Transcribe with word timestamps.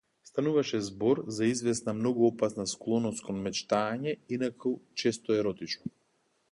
Стануваше 0.23 0.79
збор 0.87 1.21
за 1.39 1.45
извесна 1.49 1.93
многу 1.99 2.25
опасна 2.31 2.65
склоност 2.73 3.23
кон 3.29 3.39
мечтаење, 3.49 4.19
инаку 4.39 4.75
често 5.03 5.41
еротично. 5.43 5.97